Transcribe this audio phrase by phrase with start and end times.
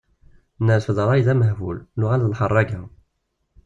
[0.65, 2.81] Nerfed rray d amehbul, nuɣal d lḥerraga.